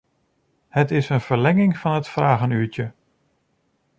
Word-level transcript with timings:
Het 0.69 0.91
is 0.91 1.09
een 1.09 1.21
verlenging 1.21 1.77
van 1.77 1.93
het 1.93 2.07
vragenuurtje. 2.07 2.91